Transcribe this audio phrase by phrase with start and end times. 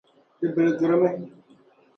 [0.39, 1.09] Di biligirimi.